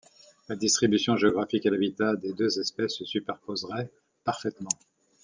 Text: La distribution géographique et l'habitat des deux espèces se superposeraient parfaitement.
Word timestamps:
La 0.49 0.55
distribution 0.55 1.15
géographique 1.15 1.63
et 1.67 1.69
l'habitat 1.69 2.15
des 2.15 2.33
deux 2.33 2.59
espèces 2.59 2.95
se 2.95 3.05
superposeraient 3.05 3.91
parfaitement. 4.23 4.71